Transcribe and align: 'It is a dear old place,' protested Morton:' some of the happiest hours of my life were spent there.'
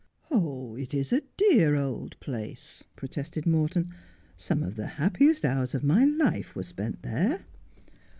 'It 0.31 0.95
is 0.95 1.13
a 1.13 1.21
dear 1.37 1.75
old 1.75 2.19
place,' 2.19 2.83
protested 2.95 3.45
Morton:' 3.45 3.93
some 4.35 4.63
of 4.63 4.75
the 4.75 4.87
happiest 4.97 5.45
hours 5.45 5.75
of 5.75 5.83
my 5.83 6.05
life 6.05 6.55
were 6.55 6.63
spent 6.63 7.03
there.' 7.03 7.45